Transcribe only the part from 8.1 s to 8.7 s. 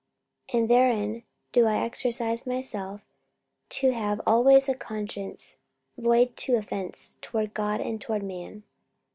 men.